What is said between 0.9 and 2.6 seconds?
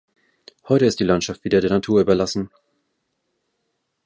die Landschaft wieder der Natur überlassen.